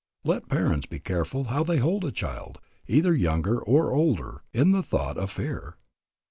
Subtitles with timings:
[0.23, 2.57] Let parents be careful how they hold a child,
[2.87, 5.77] either younger or older, in the thought of fear.